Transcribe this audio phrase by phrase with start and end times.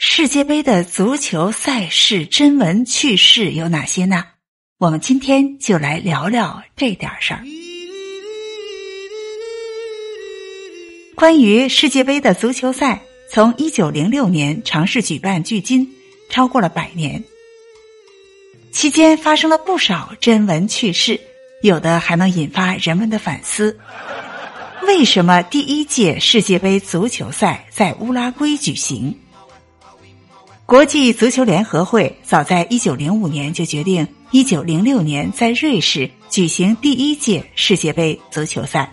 [0.00, 4.24] 世界杯的足球赛事真闻趣事有哪些呢？
[4.78, 7.42] 我们今天就来聊聊这点事儿。
[11.16, 15.92] 关于世界杯的足球赛，从一九零六年尝试举办距今，
[16.30, 17.24] 超过了百年。
[18.70, 21.20] 期间发生了不少真闻趣事，
[21.60, 23.76] 有的还能引发人们的反思。
[24.82, 29.12] 为什么第一届世界杯足球赛在乌拉圭举行？
[30.68, 38.92] 国际足球联合会早在一九零五年就决定，一九零六年在瑞士举行第一届世界杯足球赛。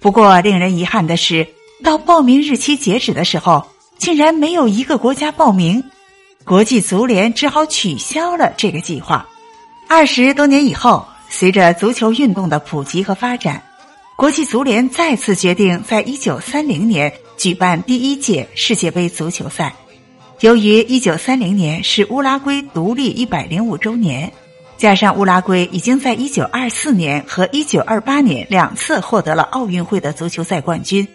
[0.00, 1.46] 不过，令人遗憾的是，
[1.84, 3.64] 到报名日期截止的时候，
[3.96, 5.80] 竟然没有一个国家报名，
[6.44, 9.24] 国际足联只好取消了这个计划。
[9.88, 13.62] 二十多年以后，随着足球运动的普及和发展，
[14.16, 19.72] 国际足联再次决定在一九三零年举办第一届世界杯足球赛。
[20.40, 24.30] 由于一九三零年是乌拉圭独立一百零五周年，
[24.76, 31.08] 加上乌拉圭已经在一九二四年和一九二八年两次获得了奥运会的足球赛冠军，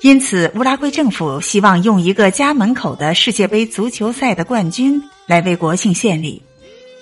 [0.00, 6.42] 因此乌拉圭政府希望用一个家门口的世界杯足球赛的冠军来为国庆献礼。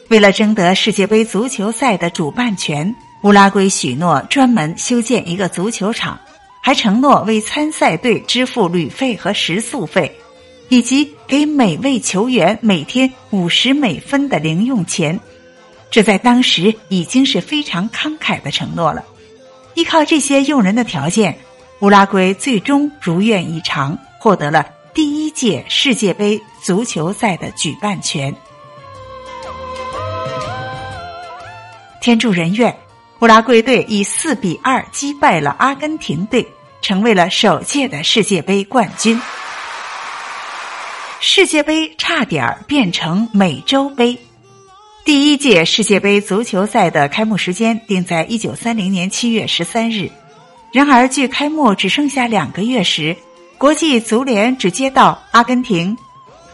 [0.09, 6.21] 为了争得世界杯足球赛的主办权，乌拉圭许诺专门修建一个足球场，
[6.61, 10.20] 还承诺为参赛队支付旅费和食宿费。
[10.71, 15.19] 以及给每位球员每天五十美分的零用钱，
[15.91, 19.05] 这在当时已经是非常慷慨的承诺了。
[19.75, 21.37] 依靠这些诱人的条件，
[21.81, 28.33] 乌拉圭最终如愿以偿，获得了第一届世界杯足球赛的举办权。
[32.01, 32.75] 天助人愿，
[33.19, 36.47] 乌拉圭队以四比二击败了阿根廷队，
[36.81, 39.21] 成为了首届的世界杯冠军。
[41.23, 44.19] 世界杯差点儿变成美洲杯。
[45.05, 50.11] 第一届世界杯足球赛的开幕时间定在一九三零年七月十三日，
[50.73, 53.15] 然而距开幕只剩下两个月时，
[53.59, 55.95] 国际足联只接到阿根廷、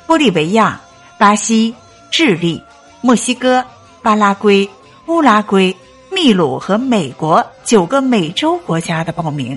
[0.05, 0.81] 玻利维亚、
[1.17, 1.73] 巴西、
[2.11, 2.61] 智利、
[3.03, 3.65] 墨西哥、
[4.03, 4.69] 巴拉圭、
[5.07, 5.75] 乌拉圭、
[6.11, 9.57] 秘鲁和美国九个美洲国家的报名，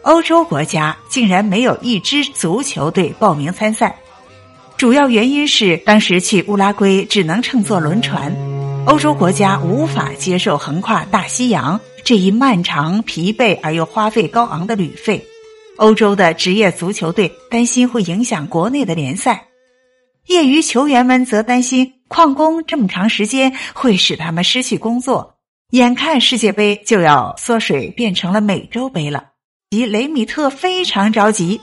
[0.00, 3.94] 欧洲国家竟然没有一支足球队报名参赛。
[4.82, 8.34] 主要原因是当时去乌拉圭只能乘坐轮船，
[8.84, 15.24] 欧洲国家无法接受横跨大西洋这一漫长、疲惫而又花费高昂的旅费。
[15.76, 19.46] 欧洲的职业足球队担心会影响国内的联赛，
[20.26, 25.36] 业余球员们则担心旷工这么长时间会使他们失去工作。
[25.70, 29.26] 眼看世界杯就要缩水变成了美洲杯了，
[29.70, 31.60] 及雷米特非常着急，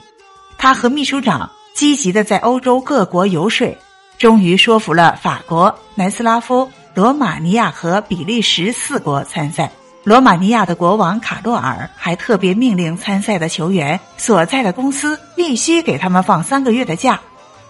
[0.56, 1.50] 他和秘书长。
[1.74, 3.76] 积极的在欧洲各国游说，
[4.18, 9.70] 终于说服了法国、南斯拉夫、罗马尼亚和比利时四国参赛。
[10.02, 17.20] 罗马尼亚的国王卡洛尔还特别命令参赛的球员所在的公司必须给他们放三个月的假，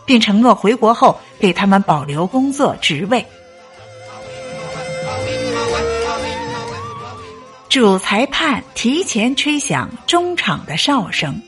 [0.07, 3.25] 并承诺回国后给他们保留工作职位。
[7.69, 11.41] 主裁判提前吹响中场的哨声。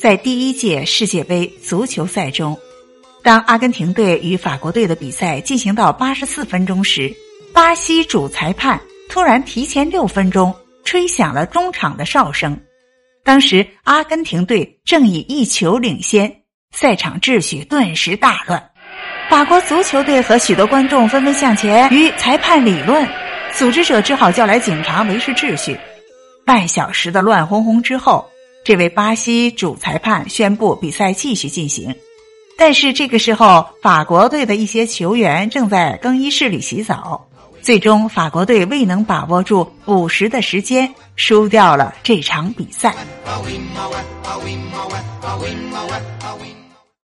[0.00, 2.56] 在第一届世界杯足球赛中，
[3.24, 7.12] 当阿根廷队与法国队的比赛进行到八十四分钟时，
[7.52, 10.54] 巴西主裁判突然提前六分钟
[10.84, 12.56] 吹响了中场的哨声。
[13.24, 16.32] 当时阿根廷队正以一球领先，
[16.70, 18.70] 赛场秩序顿时大乱。
[19.28, 23.04] 法国足球队和许多观众纷纷向前与裁判理论，
[23.52, 25.76] 组织者只好叫来警察维持秩序。
[26.46, 28.24] 半小时的乱哄哄之后。
[28.68, 31.96] 这位巴西主裁判宣布比赛继续进行，
[32.54, 37.26] 但是这个时候，法国队的一些球员正在更衣室里洗澡。
[37.62, 42.94] 最终，法国队未能把握住补时的时间，输掉了这场比赛。